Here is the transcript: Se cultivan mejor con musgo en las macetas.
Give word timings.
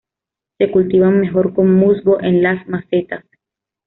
Se 0.57 0.71
cultivan 0.71 1.19
mejor 1.19 1.53
con 1.53 1.75
musgo 1.75 2.19
en 2.23 2.41
las 2.41 2.67
macetas. 2.67 3.23